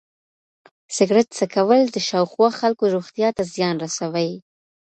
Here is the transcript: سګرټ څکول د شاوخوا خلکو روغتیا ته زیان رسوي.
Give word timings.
سګرټ 0.95 1.27
څکول 1.37 1.81
د 1.91 1.97
شاوخوا 2.07 2.49
خلکو 2.59 2.83
روغتیا 2.95 3.29
ته 3.37 3.43
زیان 3.53 3.75
رسوي. 3.85 4.31